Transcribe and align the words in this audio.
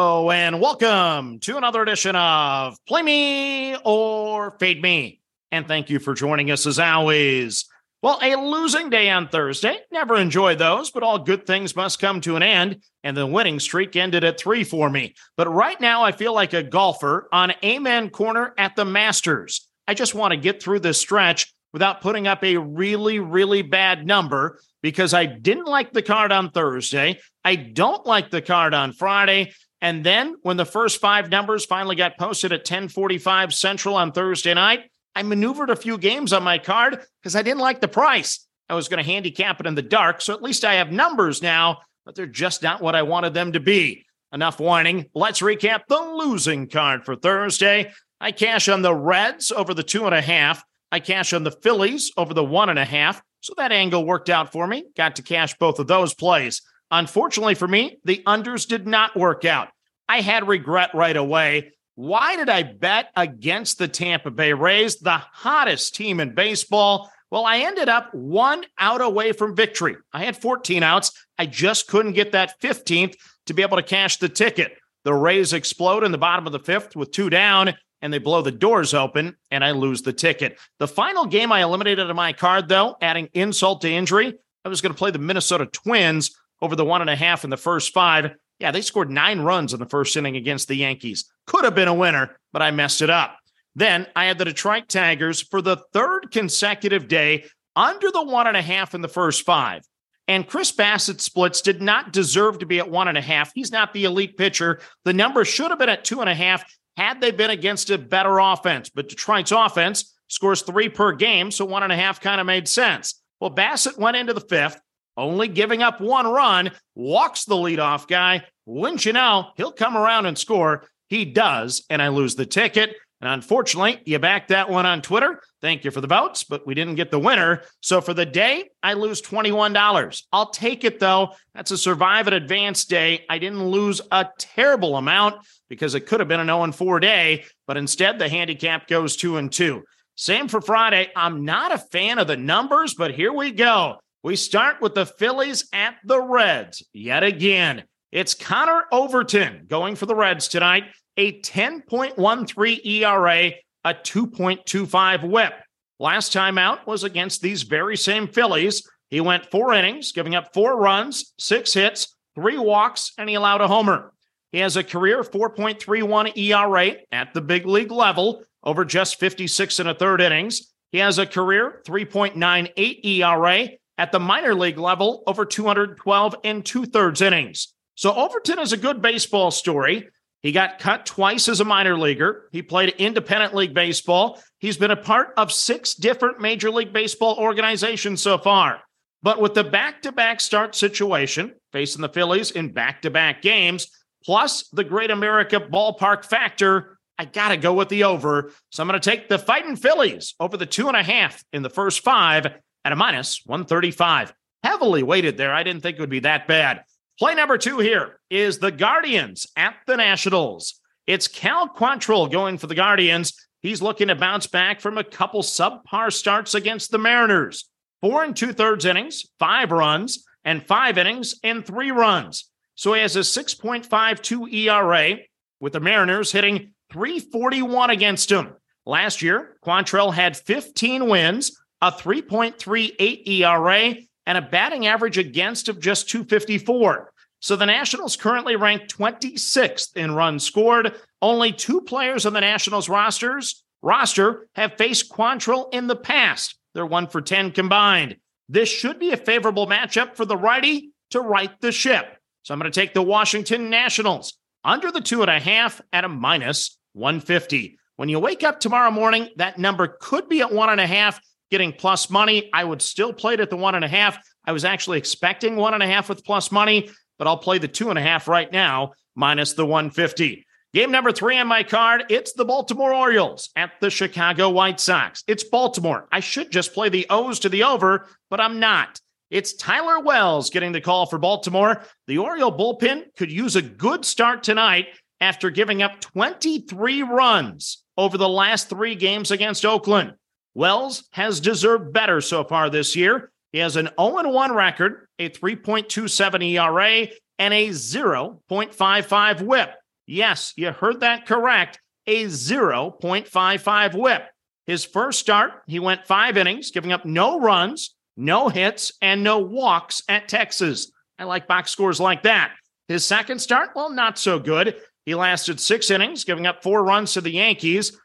And 0.00 0.62
welcome 0.62 1.40
to 1.40 1.58
another 1.58 1.82
edition 1.82 2.16
of 2.16 2.74
Play 2.86 3.02
Me 3.02 3.76
or 3.84 4.52
Fade 4.52 4.80
Me. 4.80 5.20
And 5.52 5.68
thank 5.68 5.90
you 5.90 5.98
for 5.98 6.14
joining 6.14 6.50
us 6.50 6.66
as 6.66 6.78
always. 6.78 7.66
Well, 8.00 8.18
a 8.22 8.34
losing 8.36 8.88
day 8.88 9.10
on 9.10 9.28
Thursday. 9.28 9.76
Never 9.92 10.16
enjoyed 10.16 10.58
those, 10.58 10.90
but 10.90 11.02
all 11.02 11.18
good 11.18 11.46
things 11.46 11.76
must 11.76 12.00
come 12.00 12.22
to 12.22 12.36
an 12.36 12.42
end. 12.42 12.82
And 13.04 13.14
the 13.14 13.26
winning 13.26 13.60
streak 13.60 13.94
ended 13.94 14.24
at 14.24 14.40
three 14.40 14.64
for 14.64 14.88
me. 14.88 15.16
But 15.36 15.52
right 15.52 15.78
now, 15.78 16.02
I 16.02 16.12
feel 16.12 16.34
like 16.34 16.54
a 16.54 16.62
golfer 16.62 17.28
on 17.30 17.52
Amen 17.62 18.08
Corner 18.08 18.54
at 18.56 18.76
the 18.76 18.86
Masters. 18.86 19.68
I 19.86 19.92
just 19.92 20.14
want 20.14 20.32
to 20.32 20.38
get 20.38 20.62
through 20.62 20.80
this 20.80 20.98
stretch 20.98 21.52
without 21.74 22.00
putting 22.00 22.26
up 22.26 22.42
a 22.42 22.56
really, 22.56 23.18
really 23.18 23.60
bad 23.60 24.06
number 24.06 24.60
because 24.82 25.12
I 25.12 25.26
didn't 25.26 25.66
like 25.66 25.92
the 25.92 26.00
card 26.00 26.32
on 26.32 26.52
Thursday. 26.52 27.20
I 27.44 27.56
don't 27.56 28.06
like 28.06 28.30
the 28.30 28.40
card 28.40 28.72
on 28.72 28.94
Friday. 28.94 29.52
And 29.80 30.04
then 30.04 30.36
when 30.42 30.56
the 30.56 30.64
first 30.64 31.00
five 31.00 31.30
numbers 31.30 31.64
finally 31.64 31.96
got 31.96 32.18
posted 32.18 32.52
at 32.52 32.60
1045 32.60 33.54
Central 33.54 33.96
on 33.96 34.12
Thursday 34.12 34.52
night, 34.54 34.90
I 35.14 35.22
maneuvered 35.22 35.70
a 35.70 35.76
few 35.76 35.98
games 35.98 36.32
on 36.32 36.42
my 36.42 36.58
card 36.58 37.00
because 37.20 37.34
I 37.34 37.42
didn't 37.42 37.60
like 37.60 37.80
the 37.80 37.88
price. 37.88 38.46
I 38.68 38.74
was 38.74 38.88
going 38.88 39.02
to 39.02 39.10
handicap 39.10 39.58
it 39.60 39.66
in 39.66 39.74
the 39.74 39.82
dark. 39.82 40.20
So 40.20 40.32
at 40.34 40.42
least 40.42 40.64
I 40.64 40.74
have 40.74 40.92
numbers 40.92 41.42
now, 41.42 41.78
but 42.04 42.14
they're 42.14 42.26
just 42.26 42.62
not 42.62 42.80
what 42.80 42.94
I 42.94 43.02
wanted 43.02 43.34
them 43.34 43.52
to 43.52 43.60
be. 43.60 44.04
Enough 44.32 44.60
whining. 44.60 45.06
Let's 45.12 45.40
recap 45.40 45.86
the 45.88 45.98
losing 45.98 46.68
card 46.68 47.04
for 47.04 47.16
Thursday. 47.16 47.92
I 48.20 48.30
cash 48.30 48.68
on 48.68 48.82
the 48.82 48.94
Reds 48.94 49.50
over 49.50 49.74
the 49.74 49.82
two 49.82 50.04
and 50.04 50.14
a 50.14 50.20
half. 50.20 50.62
I 50.92 51.00
cash 51.00 51.32
on 51.32 51.42
the 51.42 51.50
Phillies 51.50 52.12
over 52.16 52.32
the 52.32 52.44
one 52.44 52.68
and 52.68 52.78
a 52.78 52.84
half. 52.84 53.22
So 53.40 53.54
that 53.56 53.72
angle 53.72 54.04
worked 54.04 54.30
out 54.30 54.52
for 54.52 54.66
me. 54.66 54.84
Got 54.96 55.16
to 55.16 55.22
cash 55.22 55.56
both 55.58 55.78
of 55.78 55.88
those 55.88 56.14
plays. 56.14 56.62
Unfortunately 56.90 57.54
for 57.54 57.68
me, 57.68 57.98
the 58.04 58.22
unders 58.26 58.66
did 58.66 58.86
not 58.86 59.16
work 59.16 59.44
out. 59.44 59.68
I 60.08 60.20
had 60.22 60.48
regret 60.48 60.90
right 60.94 61.16
away. 61.16 61.72
Why 61.94 62.36
did 62.36 62.48
I 62.48 62.62
bet 62.62 63.10
against 63.14 63.78
the 63.78 63.88
Tampa 63.88 64.30
Bay 64.30 64.52
Rays, 64.52 64.96
the 64.96 65.18
hottest 65.18 65.94
team 65.94 66.18
in 66.18 66.34
baseball? 66.34 67.10
Well, 67.30 67.44
I 67.44 67.58
ended 67.58 67.88
up 67.88 68.12
one 68.12 68.64
out 68.78 69.00
away 69.00 69.32
from 69.32 69.54
victory. 69.54 69.96
I 70.12 70.24
had 70.24 70.36
14 70.36 70.82
outs. 70.82 71.12
I 71.38 71.46
just 71.46 71.86
couldn't 71.86 72.14
get 72.14 72.32
that 72.32 72.60
15th 72.60 73.14
to 73.46 73.54
be 73.54 73.62
able 73.62 73.76
to 73.76 73.82
cash 73.82 74.16
the 74.16 74.28
ticket. 74.28 74.76
The 75.04 75.14
Rays 75.14 75.52
explode 75.52 76.04
in 76.04 76.12
the 76.12 76.18
bottom 76.18 76.46
of 76.46 76.52
the 76.52 76.58
fifth 76.58 76.96
with 76.96 77.12
two 77.12 77.30
down, 77.30 77.74
and 78.02 78.12
they 78.12 78.18
blow 78.18 78.42
the 78.42 78.50
doors 78.50 78.94
open, 78.94 79.36
and 79.50 79.64
I 79.64 79.70
lose 79.70 80.02
the 80.02 80.12
ticket. 80.12 80.58
The 80.78 80.88
final 80.88 81.26
game 81.26 81.52
I 81.52 81.62
eliminated 81.62 82.10
on 82.10 82.16
my 82.16 82.32
card, 82.32 82.68
though, 82.68 82.96
adding 83.00 83.28
insult 83.32 83.82
to 83.82 83.90
injury, 83.90 84.34
I 84.64 84.68
was 84.68 84.80
going 84.80 84.92
to 84.92 84.98
play 84.98 85.10
the 85.10 85.18
Minnesota 85.18 85.66
Twins 85.66 86.36
over 86.62 86.76
the 86.76 86.84
one 86.84 87.00
and 87.00 87.10
a 87.10 87.16
half 87.16 87.44
in 87.44 87.50
the 87.50 87.56
first 87.56 87.92
five. 87.92 88.32
Yeah, 88.58 88.70
they 88.70 88.82
scored 88.82 89.10
nine 89.10 89.40
runs 89.40 89.72
in 89.72 89.80
the 89.80 89.86
first 89.86 90.16
inning 90.16 90.36
against 90.36 90.68
the 90.68 90.76
Yankees. 90.76 91.30
Could 91.46 91.64
have 91.64 91.74
been 91.74 91.88
a 91.88 91.94
winner, 91.94 92.36
but 92.52 92.62
I 92.62 92.70
messed 92.70 93.02
it 93.02 93.10
up. 93.10 93.38
Then 93.74 94.06
I 94.14 94.26
had 94.26 94.38
the 94.38 94.44
Detroit 94.44 94.88
Tigers 94.88 95.40
for 95.40 95.62
the 95.62 95.78
third 95.92 96.30
consecutive 96.30 97.08
day 97.08 97.44
under 97.76 98.10
the 98.10 98.24
one 98.24 98.46
and 98.46 98.56
a 98.56 98.62
half 98.62 98.94
in 98.94 99.00
the 99.00 99.08
first 99.08 99.46
five. 99.46 99.82
And 100.28 100.46
Chris 100.46 100.70
Bassitt 100.70 101.20
splits 101.20 101.60
did 101.60 101.82
not 101.82 102.12
deserve 102.12 102.58
to 102.58 102.66
be 102.66 102.78
at 102.78 102.90
one 102.90 103.08
and 103.08 103.18
a 103.18 103.22
half. 103.22 103.52
He's 103.54 103.72
not 103.72 103.92
the 103.92 104.04
elite 104.04 104.36
pitcher. 104.36 104.80
The 105.04 105.12
number 105.12 105.44
should 105.44 105.70
have 105.70 105.78
been 105.78 105.88
at 105.88 106.04
two 106.04 106.20
and 106.20 106.28
a 106.28 106.34
half 106.34 106.64
had 106.96 107.20
they 107.20 107.30
been 107.30 107.50
against 107.50 107.90
a 107.90 107.98
better 107.98 108.38
offense. 108.38 108.90
But 108.90 109.08
Detroit's 109.08 109.52
offense 109.52 110.14
scores 110.28 110.62
three 110.62 110.88
per 110.88 111.12
game, 111.12 111.50
so 111.50 111.64
one 111.64 111.82
and 111.82 111.92
a 111.92 111.96
half 111.96 112.20
kind 112.20 112.40
of 112.40 112.46
made 112.46 112.68
sense. 112.68 113.20
Well, 113.40 113.50
Bassitt 113.50 113.98
went 113.98 114.16
into 114.16 114.34
the 114.34 114.40
fifth, 114.40 114.80
only 115.20 115.48
giving 115.48 115.82
up 115.82 116.00
one 116.00 116.26
run, 116.26 116.72
walks 116.94 117.44
the 117.44 117.54
leadoff 117.54 118.08
guy. 118.08 118.44
Wouldn't 118.66 119.02
he'll 119.02 119.72
come 119.72 119.96
around 119.96 120.26
and 120.26 120.38
score. 120.38 120.86
He 121.08 121.24
does, 121.24 121.84
and 121.90 122.00
I 122.00 122.08
lose 122.08 122.36
the 122.36 122.46
ticket. 122.46 122.94
And 123.20 123.28
unfortunately, 123.28 124.00
you 124.06 124.18
backed 124.18 124.48
that 124.48 124.70
one 124.70 124.86
on 124.86 125.02
Twitter. 125.02 125.42
Thank 125.60 125.84
you 125.84 125.90
for 125.90 126.00
the 126.00 126.06
votes, 126.06 126.44
but 126.44 126.66
we 126.66 126.74
didn't 126.74 126.94
get 126.94 127.10
the 127.10 127.18
winner. 127.18 127.62
So 127.82 128.00
for 128.00 128.14
the 128.14 128.24
day, 128.24 128.70
I 128.82 128.94
lose 128.94 129.20
$21. 129.20 130.22
I'll 130.32 130.50
take 130.50 130.84
it 130.84 131.00
though. 131.00 131.34
That's 131.54 131.70
a 131.70 131.76
survive 131.76 132.28
at 132.28 132.32
advance 132.32 132.86
day. 132.86 133.26
I 133.28 133.38
didn't 133.38 133.68
lose 133.68 134.00
a 134.10 134.26
terrible 134.38 134.96
amount 134.96 135.44
because 135.68 135.94
it 135.94 136.06
could 136.06 136.20
have 136.20 136.28
been 136.28 136.40
an 136.40 136.46
0 136.46 136.72
4 136.72 137.00
day, 137.00 137.44
but 137.66 137.76
instead 137.76 138.18
the 138.18 138.28
handicap 138.28 138.88
goes 138.88 139.16
2 139.16 139.36
and 139.36 139.52
2. 139.52 139.82
Same 140.14 140.48
for 140.48 140.60
Friday. 140.60 141.10
I'm 141.14 141.44
not 141.44 141.72
a 141.72 141.78
fan 141.78 142.18
of 142.18 142.26
the 142.26 142.36
numbers, 142.36 142.94
but 142.94 143.14
here 143.14 143.32
we 143.32 143.52
go. 143.52 143.98
We 144.22 144.36
start 144.36 144.82
with 144.82 144.94
the 144.94 145.06
Phillies 145.06 145.66
at 145.72 145.94
the 146.04 146.20
Reds 146.20 146.82
yet 146.92 147.22
again. 147.22 147.84
It's 148.12 148.34
Connor 148.34 148.84
Overton 148.92 149.64
going 149.66 149.96
for 149.96 150.04
the 150.04 150.14
Reds 150.14 150.46
tonight, 150.46 150.84
a 151.16 151.40
10.13 151.40 152.84
ERA, 152.84 153.52
a 153.84 153.94
2.25 153.94 155.30
whip. 155.30 155.54
Last 155.98 156.34
time 156.34 156.58
out 156.58 156.86
was 156.86 157.02
against 157.02 157.40
these 157.40 157.62
very 157.62 157.96
same 157.96 158.28
Phillies. 158.28 158.86
He 159.08 159.22
went 159.22 159.50
four 159.50 159.72
innings, 159.72 160.12
giving 160.12 160.34
up 160.34 160.52
four 160.52 160.76
runs, 160.76 161.32
six 161.38 161.72
hits, 161.72 162.14
three 162.34 162.58
walks, 162.58 163.12
and 163.16 163.26
he 163.26 163.36
allowed 163.36 163.62
a 163.62 163.68
homer. 163.68 164.12
He 164.52 164.58
has 164.58 164.76
a 164.76 164.84
career 164.84 165.22
4.31 165.22 166.36
ERA 166.36 166.96
at 167.10 167.32
the 167.32 167.40
big 167.40 167.64
league 167.64 167.90
level 167.90 168.42
over 168.62 168.84
just 168.84 169.18
56 169.18 169.78
and 169.78 169.88
a 169.88 169.94
third 169.94 170.20
innings. 170.20 170.74
He 170.92 170.98
has 170.98 171.18
a 171.18 171.24
career 171.24 171.80
3.98 171.86 173.00
ERA 173.02 173.68
at 174.00 174.12
the 174.12 174.18
minor 174.18 174.54
league 174.54 174.78
level 174.78 175.22
over 175.26 175.44
212 175.44 176.34
and 176.42 176.64
two 176.64 176.86
thirds 176.86 177.20
innings. 177.20 177.74
So 177.96 178.14
Overton 178.14 178.58
is 178.58 178.72
a 178.72 178.78
good 178.78 179.02
baseball 179.02 179.50
story. 179.50 180.08
He 180.40 180.52
got 180.52 180.78
cut 180.78 181.04
twice 181.04 181.50
as 181.50 181.60
a 181.60 181.66
minor 181.66 181.98
leaguer. 181.98 182.48
He 182.50 182.62
played 182.62 182.94
independent 182.96 183.54
league 183.54 183.74
baseball. 183.74 184.40
He's 184.56 184.78
been 184.78 184.90
a 184.90 184.96
part 184.96 185.34
of 185.36 185.52
six 185.52 185.92
different 185.92 186.40
Major 186.40 186.70
League 186.70 186.94
Baseball 186.94 187.36
organizations 187.36 188.22
so 188.22 188.38
far. 188.38 188.80
But 189.22 189.38
with 189.38 189.52
the 189.52 189.64
back 189.64 190.00
to 190.02 190.12
back 190.12 190.40
start 190.40 190.74
situation, 190.74 191.52
facing 191.70 192.00
the 192.00 192.08
Phillies 192.08 192.52
in 192.52 192.72
back 192.72 193.02
to 193.02 193.10
back 193.10 193.42
games, 193.42 193.88
plus 194.24 194.66
the 194.70 194.82
Great 194.82 195.10
America 195.10 195.60
ballpark 195.60 196.24
factor, 196.24 196.96
I 197.18 197.26
got 197.26 197.50
to 197.50 197.58
go 197.58 197.74
with 197.74 197.90
the 197.90 198.04
over. 198.04 198.50
So 198.70 198.82
I'm 198.82 198.88
going 198.88 198.98
to 198.98 199.10
take 199.10 199.28
the 199.28 199.38
fighting 199.38 199.76
Phillies 199.76 200.34
over 200.40 200.56
the 200.56 200.64
two 200.64 200.88
and 200.88 200.96
a 200.96 201.02
half 201.02 201.44
in 201.52 201.60
the 201.60 201.68
first 201.68 202.02
five 202.02 202.46
at 202.84 202.92
a 202.92 202.96
minus 202.96 203.42
135. 203.46 204.32
Heavily 204.62 205.02
weighted 205.02 205.36
there. 205.36 205.54
I 205.54 205.62
didn't 205.62 205.82
think 205.82 205.96
it 205.96 206.00
would 206.00 206.10
be 206.10 206.20
that 206.20 206.46
bad. 206.46 206.84
Play 207.18 207.34
number 207.34 207.58
two 207.58 207.78
here 207.78 208.18
is 208.30 208.58
the 208.58 208.70
Guardians 208.70 209.46
at 209.56 209.74
the 209.86 209.96
Nationals. 209.96 210.80
It's 211.06 211.28
Cal 211.28 211.68
Quantrill 211.68 212.30
going 212.30 212.58
for 212.58 212.66
the 212.66 212.74
Guardians. 212.74 213.34
He's 213.60 213.82
looking 213.82 214.08
to 214.08 214.14
bounce 214.14 214.46
back 214.46 214.80
from 214.80 214.96
a 214.96 215.04
couple 215.04 215.42
subpar 215.42 216.12
starts 216.12 216.54
against 216.54 216.90
the 216.90 216.98
Mariners. 216.98 217.68
Four 218.00 218.24
and 218.24 218.34
two 218.34 218.52
thirds 218.52 218.86
innings, 218.86 219.26
five 219.38 219.70
runs, 219.70 220.24
and 220.44 220.66
five 220.66 220.96
innings 220.96 221.34
and 221.44 221.66
three 221.66 221.90
runs. 221.90 222.50
So 222.74 222.94
he 222.94 223.02
has 223.02 223.16
a 223.16 223.20
6.52 223.20 224.52
ERA 224.54 225.18
with 225.60 225.74
the 225.74 225.80
Mariners 225.80 226.32
hitting 226.32 226.72
341 226.90 227.90
against 227.90 228.32
him. 228.32 228.54
Last 228.86 229.20
year, 229.20 229.58
Quantrill 229.62 230.14
had 230.14 230.36
15 230.36 231.08
wins, 231.08 231.59
a 231.82 231.90
3.38 231.90 233.28
ERA, 233.28 233.94
and 234.26 234.38
a 234.38 234.42
batting 234.42 234.86
average 234.86 235.18
against 235.18 235.68
of 235.68 235.80
just 235.80 236.08
254. 236.08 237.12
So 237.40 237.56
the 237.56 237.66
Nationals 237.66 238.16
currently 238.16 238.54
rank 238.54 238.82
26th 238.88 239.96
in 239.96 240.14
runs 240.14 240.44
scored. 240.44 240.94
Only 241.22 241.52
two 241.52 241.80
players 241.80 242.26
on 242.26 242.34
the 242.34 242.40
Nationals 242.40 242.88
rosters 242.88 243.64
roster 243.82 244.46
have 244.54 244.76
faced 244.76 245.10
Quantrill 245.10 245.72
in 245.72 245.86
the 245.86 245.96
past. 245.96 246.56
They're 246.74 246.86
one 246.86 247.06
for 247.06 247.22
10 247.22 247.52
combined. 247.52 248.16
This 248.48 248.68
should 248.68 248.98
be 248.98 249.12
a 249.12 249.16
favorable 249.16 249.66
matchup 249.66 250.16
for 250.16 250.24
the 250.24 250.36
righty 250.36 250.92
to 251.10 251.20
right 251.20 251.50
the 251.60 251.72
ship. 251.72 252.18
So 252.42 252.52
I'm 252.52 252.60
going 252.60 252.70
to 252.70 252.80
take 252.80 252.94
the 252.94 253.02
Washington 253.02 253.70
Nationals 253.70 254.34
under 254.64 254.90
the 254.90 255.00
two 255.00 255.22
and 255.22 255.30
a 255.30 255.40
half 255.40 255.80
at 255.92 256.04
a 256.04 256.08
minus 256.08 256.78
150. 256.92 257.78
When 257.96 258.08
you 258.08 258.18
wake 258.18 258.42
up 258.42 258.60
tomorrow 258.60 258.90
morning, 258.90 259.28
that 259.36 259.58
number 259.58 259.96
could 260.00 260.28
be 260.28 260.40
at 260.40 260.52
one 260.52 260.70
and 260.70 260.80
a 260.80 260.86
half, 260.86 261.20
getting 261.50 261.72
plus 261.72 262.10
money. 262.10 262.50
I 262.52 262.64
would 262.64 262.82
still 262.82 263.12
play 263.12 263.34
it 263.34 263.40
at 263.40 263.50
the 263.50 263.56
one 263.56 263.74
and 263.74 263.84
a 263.84 263.88
half. 263.88 264.18
I 264.44 264.52
was 264.52 264.64
actually 264.64 264.98
expecting 264.98 265.56
one 265.56 265.74
and 265.74 265.82
a 265.82 265.86
half 265.86 266.08
with 266.08 266.24
plus 266.24 266.50
money, 266.50 266.90
but 267.18 267.26
I'll 267.26 267.38
play 267.38 267.58
the 267.58 267.68
two 267.68 267.90
and 267.90 267.98
a 267.98 268.02
half 268.02 268.28
right 268.28 268.50
now, 268.50 268.92
minus 269.14 269.52
the 269.52 269.66
150. 269.66 270.46
Game 270.72 270.92
number 270.92 271.10
three 271.10 271.36
on 271.36 271.48
my 271.48 271.64
card, 271.64 272.04
it's 272.08 272.32
the 272.32 272.44
Baltimore 272.44 272.94
Orioles 272.94 273.50
at 273.56 273.72
the 273.80 273.90
Chicago 273.90 274.50
White 274.50 274.78
Sox. 274.78 275.24
It's 275.26 275.42
Baltimore. 275.42 276.06
I 276.12 276.20
should 276.20 276.52
just 276.52 276.72
play 276.72 276.88
the 276.88 277.06
O's 277.10 277.40
to 277.40 277.48
the 277.48 277.64
over, 277.64 278.06
but 278.30 278.40
I'm 278.40 278.60
not. 278.60 279.00
It's 279.30 279.54
Tyler 279.54 280.00
Wells 280.00 280.50
getting 280.50 280.70
the 280.70 280.80
call 280.80 281.06
for 281.06 281.18
Baltimore. 281.18 281.82
The 282.06 282.18
Oriole 282.18 282.56
bullpen 282.56 283.14
could 283.16 283.32
use 283.32 283.56
a 283.56 283.62
good 283.62 284.04
start 284.04 284.44
tonight 284.44 284.86
after 285.20 285.50
giving 285.50 285.82
up 285.82 286.00
23 286.00 287.02
runs 287.02 287.84
over 287.96 288.16
the 288.16 288.28
last 288.28 288.68
three 288.68 288.94
games 288.94 289.30
against 289.30 289.64
Oakland. 289.64 290.14
Wells 290.54 291.08
has 291.12 291.40
deserved 291.40 291.92
better 291.92 292.20
so 292.20 292.44
far 292.44 292.70
this 292.70 292.96
year. 292.96 293.30
He 293.52 293.58
has 293.58 293.76
an 293.76 293.90
0 293.98 294.30
1 294.30 294.54
record, 294.54 295.08
a 295.18 295.28
3.27 295.28 296.52
ERA, 296.52 297.08
and 297.38 297.54
a 297.54 297.68
0.55 297.68 299.42
whip. 299.42 299.74
Yes, 300.06 300.52
you 300.56 300.70
heard 300.70 301.00
that 301.00 301.26
correct. 301.26 301.80
A 302.06 302.24
0.55 302.24 303.94
whip. 303.94 304.28
His 304.66 304.84
first 304.84 305.18
start, 305.18 305.62
he 305.66 305.78
went 305.78 306.06
five 306.06 306.36
innings, 306.36 306.70
giving 306.70 306.92
up 306.92 307.04
no 307.04 307.40
runs, 307.40 307.94
no 308.16 308.48
hits, 308.48 308.92
and 309.00 309.24
no 309.24 309.38
walks 309.38 310.02
at 310.08 310.28
Texas. 310.28 310.90
I 311.18 311.24
like 311.24 311.48
box 311.48 311.70
scores 311.70 312.00
like 312.00 312.22
that. 312.24 312.52
His 312.88 313.04
second 313.04 313.40
start, 313.40 313.70
well, 313.74 313.90
not 313.90 314.18
so 314.18 314.38
good. 314.38 314.76
He 315.06 315.14
lasted 315.14 315.60
six 315.60 315.90
innings, 315.90 316.24
giving 316.24 316.46
up 316.46 316.62
four 316.62 316.84
runs 316.84 317.14
to 317.14 317.20
the 317.20 317.32
Yankees, 317.32 317.98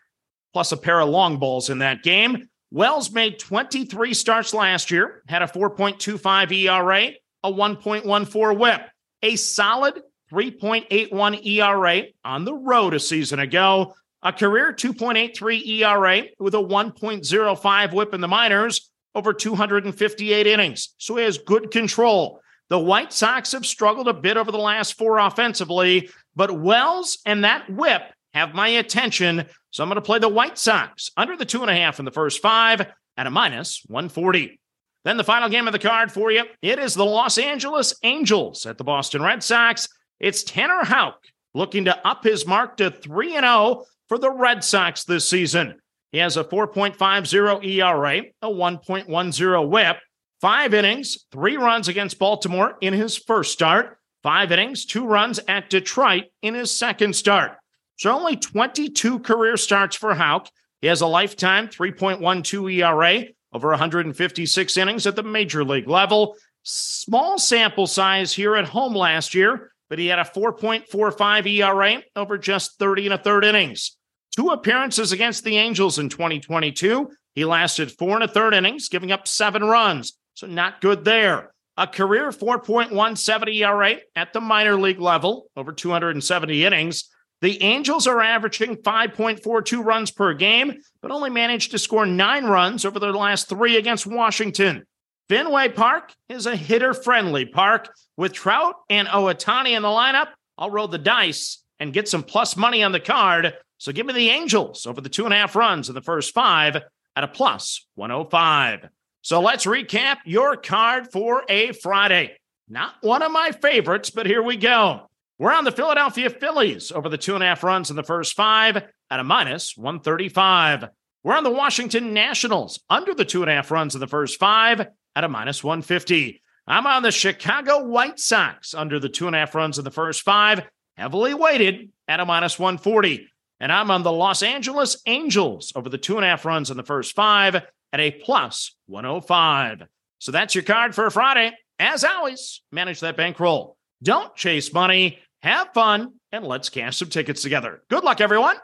plus 0.55 0.71
a 0.71 0.77
pair 0.77 1.01
of 1.01 1.09
long 1.09 1.35
balls 1.37 1.69
in 1.69 1.79
that 1.79 2.01
game. 2.01 2.47
Wells 2.71 3.11
made 3.11 3.39
23 3.39 4.13
starts 4.13 4.53
last 4.53 4.89
year, 4.89 5.21
had 5.27 5.41
a 5.41 5.47
4.25 5.47 6.49
ERA, 6.53 7.11
a 7.43 7.51
1.14 7.51 8.57
whip, 8.57 8.81
a 9.21 9.35
solid 9.35 10.01
3.81 10.31 11.45
ERA 11.45 12.03
on 12.23 12.45
the 12.45 12.53
road 12.53 12.93
a 12.93 13.01
season 13.01 13.39
ago, 13.39 13.95
a 14.23 14.31
career 14.31 14.71
2.83 14.71 15.67
ERA 15.81 16.23
with 16.39 16.55
a 16.55 16.57
1.05 16.57 17.93
whip 17.93 18.13
in 18.13 18.21
the 18.21 18.27
minors 18.29 18.91
over 19.13 19.33
258 19.33 20.47
innings. 20.47 20.95
So 20.99 21.17
he 21.17 21.25
has 21.25 21.37
good 21.37 21.69
control. 21.69 22.39
The 22.69 22.79
White 22.79 23.11
Sox 23.11 23.51
have 23.51 23.65
struggled 23.65 24.07
a 24.07 24.13
bit 24.13 24.37
over 24.37 24.53
the 24.53 24.57
last 24.57 24.97
four 24.97 25.17
offensively, 25.17 26.09
but 26.33 26.57
Wells 26.57 27.17
and 27.25 27.43
that 27.43 27.69
whip 27.69 28.03
have 28.33 28.53
my 28.53 28.67
attention. 28.67 29.45
So 29.75 29.83
I'm 29.83 29.89
going 29.89 29.95
to 29.97 30.01
play 30.01 30.19
the 30.19 30.29
White 30.29 30.57
Sox 30.57 31.11
under 31.17 31.35
the 31.35 31.43
two 31.43 31.61
and 31.61 31.69
a 31.69 31.75
half 31.75 31.99
in 31.99 32.05
the 32.05 32.11
first 32.11 32.41
five 32.41 32.79
at 33.17 33.27
a 33.27 33.29
minus 33.29 33.83
140. 33.87 34.57
Then 35.03 35.17
the 35.17 35.23
final 35.25 35.49
game 35.49 35.67
of 35.67 35.73
the 35.73 35.79
card 35.79 36.13
for 36.13 36.31
you. 36.31 36.45
It 36.61 36.79
is 36.79 36.93
the 36.93 37.03
Los 37.03 37.37
Angeles 37.37 37.93
Angels 38.01 38.65
at 38.65 38.77
the 38.77 38.85
Boston 38.85 39.21
Red 39.21 39.43
Sox. 39.43 39.89
It's 40.17 40.43
Tanner 40.43 40.85
Houck 40.85 41.17
looking 41.53 41.83
to 41.85 42.07
up 42.07 42.23
his 42.23 42.47
mark 42.47 42.77
to 42.77 42.89
3 42.89 43.31
0 43.31 43.83
for 44.07 44.17
the 44.17 44.31
Red 44.31 44.63
Sox 44.63 45.03
this 45.03 45.27
season. 45.27 45.77
He 46.13 46.19
has 46.19 46.37
a 46.37 46.45
4.50 46.45 47.65
ERA, 47.65 48.21
a 48.41 48.47
1.10 48.47 49.69
whip, 49.69 49.97
five 50.39 50.73
innings, 50.73 51.25
three 51.33 51.57
runs 51.57 51.89
against 51.89 52.17
Baltimore 52.17 52.77
in 52.79 52.93
his 52.93 53.17
first 53.17 53.51
start, 53.51 53.97
five 54.23 54.53
innings, 54.53 54.85
two 54.85 55.05
runs 55.05 55.41
at 55.49 55.69
Detroit 55.69 56.27
in 56.41 56.53
his 56.53 56.71
second 56.71 57.13
start. 57.13 57.57
So 57.97 58.11
only 58.11 58.35
22 58.35 59.19
career 59.19 59.57
starts 59.57 59.95
for 59.95 60.13
Houck. 60.13 60.49
He 60.81 60.87
has 60.87 61.01
a 61.01 61.07
lifetime 61.07 61.67
3.12 61.67 62.73
ERA 62.73 63.25
over 63.53 63.69
156 63.69 64.77
innings 64.77 65.07
at 65.07 65.15
the 65.15 65.23
major 65.23 65.63
league 65.63 65.87
level. 65.87 66.35
Small 66.63 67.37
sample 67.37 67.87
size 67.87 68.33
here 68.33 68.55
at 68.55 68.65
home 68.65 68.93
last 68.93 69.33
year, 69.33 69.71
but 69.89 69.99
he 69.99 70.07
had 70.07 70.19
a 70.19 70.23
4.45 70.23 71.47
ERA 71.47 72.03
over 72.15 72.37
just 72.37 72.77
30 72.79 73.05
and 73.05 73.13
a 73.13 73.17
third 73.17 73.45
innings. 73.45 73.97
Two 74.35 74.49
appearances 74.49 75.13
against 75.13 75.45
the 75.45 75.57
Angels 75.57 75.97
in 75.99 76.09
2022. 76.09 77.09
He 77.35 77.45
lasted 77.45 77.91
four 77.91 78.15
and 78.15 78.23
a 78.23 78.27
third 78.27 78.53
innings, 78.53 78.89
giving 78.89 79.11
up 79.11 79.27
seven 79.27 79.63
runs. 79.63 80.17
So 80.33 80.47
not 80.47 80.81
good 80.81 81.05
there. 81.05 81.53
A 81.77 81.87
career 81.87 82.31
4.17 82.31 83.55
ERA 83.55 83.97
at 84.15 84.33
the 84.33 84.41
minor 84.41 84.75
league 84.75 84.99
level 84.99 85.47
over 85.55 85.71
270 85.71 86.65
innings. 86.65 87.09
The 87.41 87.61
Angels 87.61 88.07
are 88.07 88.21
averaging 88.21 88.77
5.42 88.77 89.83
runs 89.83 90.11
per 90.11 90.33
game, 90.33 90.81
but 91.01 91.11
only 91.11 91.29
managed 91.29 91.71
to 91.71 91.79
score 91.79 92.05
nine 92.05 92.45
runs 92.45 92.85
over 92.85 92.99
their 92.99 93.13
last 93.13 93.49
three 93.49 93.77
against 93.77 94.07
Washington. 94.07 94.85
Fenway 95.27 95.69
Park 95.69 96.13
is 96.29 96.45
a 96.45 96.55
hitter 96.55 96.93
friendly 96.93 97.45
park. 97.45 97.93
With 98.17 98.33
Trout 98.33 98.75
and 98.89 99.07
Ohtani 99.07 99.71
in 99.71 99.81
the 99.81 99.87
lineup, 99.87 100.29
I'll 100.57 100.71
roll 100.71 100.87
the 100.87 100.97
dice 100.97 101.63
and 101.79 101.93
get 101.93 102.07
some 102.07 102.23
plus 102.23 102.55
money 102.55 102.83
on 102.83 102.91
the 102.91 102.99
card. 102.99 103.53
So 103.77 103.91
give 103.91 104.05
me 104.05 104.13
the 104.13 104.29
Angels 104.29 104.85
over 104.85 105.01
the 105.01 105.09
two 105.09 105.25
and 105.25 105.33
a 105.33 105.37
half 105.37 105.55
runs 105.55 105.89
in 105.89 105.95
the 105.95 106.01
first 106.01 106.33
five 106.33 106.77
at 107.15 107.23
a 107.23 107.27
plus 107.27 107.85
105. 107.95 108.87
So 109.21 109.41
let's 109.41 109.65
recap 109.65 110.17
your 110.25 110.55
card 110.55 111.11
for 111.11 111.43
a 111.49 111.73
Friday. 111.73 112.37
Not 112.69 112.95
one 113.01 113.21
of 113.21 113.31
my 113.31 113.51
favorites, 113.51 114.09
but 114.09 114.25
here 114.25 114.41
we 114.43 114.57
go. 114.57 115.09
We're 115.37 115.51
on 115.51 115.65
the 115.65 115.71
Philadelphia 115.71 116.29
Phillies 116.29 116.93
over 116.93 117.09
the 117.09 117.17
two 117.17 117.35
and 117.35 117.43
a 117.43 117.47
half 117.47 117.61
runs 117.61 117.89
in 117.89 117.97
the 117.97 118.03
first 118.03 118.35
five 118.35 118.77
at 118.77 119.19
a 119.19 119.23
minus 119.23 119.75
135. 119.75 120.85
We're 121.25 121.35
on 121.35 121.43
the 121.43 121.51
Washington 121.51 122.13
Nationals 122.13 122.79
under 122.89 123.13
the 123.13 123.25
two 123.25 123.41
and 123.41 123.51
a 123.51 123.55
half 123.55 123.69
runs 123.69 123.95
in 123.95 123.99
the 123.99 124.07
first 124.07 124.39
five 124.39 124.87
at 125.13 125.23
a 125.25 125.27
minus 125.27 125.61
150. 125.61 126.41
I'm 126.67 126.87
on 126.87 127.03
the 127.03 127.11
Chicago 127.11 127.83
White 127.83 128.17
Sox 128.17 128.73
under 128.73 128.97
the 128.97 129.09
two 129.09 129.27
and 129.27 129.35
a 129.35 129.39
half 129.39 129.55
runs 129.55 129.77
in 129.77 129.83
the 129.83 129.91
first 129.91 130.21
five, 130.21 130.61
heavily 130.95 131.33
weighted 131.33 131.89
at 132.07 132.21
a 132.21 132.25
minus 132.25 132.57
140. 132.57 133.27
And 133.59 133.73
I'm 133.73 133.91
on 133.91 134.03
the 134.03 134.13
Los 134.13 134.41
Angeles 134.41 135.01
Angels 135.05 135.73
over 135.75 135.89
the 135.89 135.97
two 135.97 136.15
and 136.15 136.23
a 136.23 136.29
half 136.29 136.45
runs 136.45 136.71
in 136.71 136.77
the 136.77 136.83
first 136.83 137.13
five 137.13 137.55
at 137.55 137.99
a 137.99 138.11
plus 138.11 138.73
105. 138.85 139.83
So 140.19 140.31
that's 140.31 140.55
your 140.55 140.63
card 140.63 140.95
for 140.95 141.09
Friday. 141.09 141.51
As 141.77 142.05
always, 142.05 142.61
manage 142.71 143.01
that 143.01 143.17
bankroll. 143.17 143.75
Don't 144.03 144.35
chase 144.35 144.73
money 144.73 145.19
have 145.45 145.67
fun, 145.73 146.13
and 146.31 146.43
let's 146.43 146.69
cash 146.69 146.97
some 146.97 147.09
tickets 147.09 147.43
together. 147.43 147.83
Good 147.89 148.03
luck, 148.03 148.19
everyone. 148.19 148.57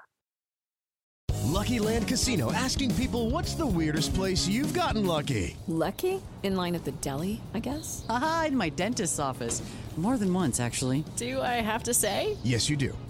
Lucky 1.43 1.79
Land 1.79 2.07
Casino 2.07 2.51
asking 2.51 2.95
people 2.95 3.29
what's 3.29 3.53
the 3.53 3.65
weirdest 3.65 4.13
place 4.15 4.47
you've 4.47 4.73
gotten 4.73 5.05
lucky? 5.05 5.55
Lucky? 5.67 6.21
In 6.41 6.55
line 6.55 6.73
at 6.73 6.83
the 6.83 6.91
deli, 6.93 7.39
I 7.53 7.59
guess? 7.59 8.03
Aha, 8.09 8.45
in 8.47 8.57
my 8.57 8.69
dentist's 8.69 9.19
office. 9.19 9.61
More 9.97 10.17
than 10.17 10.33
once, 10.33 10.59
actually. 10.59 11.03
Do 11.17 11.41
I 11.41 11.61
have 11.61 11.83
to 11.83 11.93
say? 11.93 12.37
Yes, 12.43 12.69
you 12.69 12.77
do. 12.77 12.97